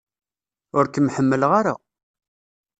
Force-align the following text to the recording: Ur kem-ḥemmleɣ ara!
Ur 0.77 0.85
kem-ḥemmleɣ 0.93 1.51
ara! 1.59 1.75